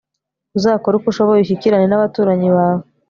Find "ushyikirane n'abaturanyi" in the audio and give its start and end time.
1.41-2.49